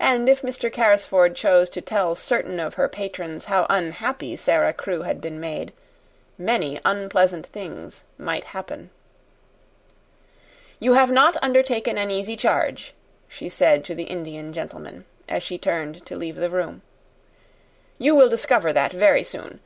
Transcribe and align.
And 0.00 0.28
if 0.28 0.42
Mr. 0.42 0.68
Carrisford 0.68 1.36
chose 1.36 1.70
to 1.70 1.80
tell 1.80 2.16
certain 2.16 2.58
of 2.58 2.74
her 2.74 2.88
patrons 2.88 3.44
how 3.44 3.66
unhappy 3.70 4.34
Sara 4.34 4.72
Crewe 4.72 5.02
had 5.02 5.20
been 5.20 5.38
made, 5.38 5.72
many 6.36 6.80
unpleasant 6.84 7.46
things 7.46 8.02
might 8.18 8.46
happen. 8.46 8.90
"You 10.80 10.94
have 10.94 11.12
not 11.12 11.36
undertaken 11.40 11.96
an 11.98 12.10
easy 12.10 12.36
charge," 12.36 12.94
she 13.28 13.48
said 13.48 13.84
to 13.84 13.94
the 13.94 14.10
Indian 14.10 14.52
gentleman, 14.52 15.04
as 15.28 15.44
she 15.44 15.56
turned 15.56 16.04
to 16.06 16.16
leave 16.16 16.34
the 16.34 16.50
room; 16.50 16.82
"you 17.96 18.16
will 18.16 18.28
discover 18.28 18.72
that 18.72 18.92
very 18.92 19.22
soon. 19.22 19.60